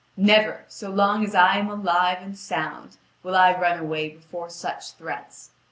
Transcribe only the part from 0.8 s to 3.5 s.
long as I am alive and sound, will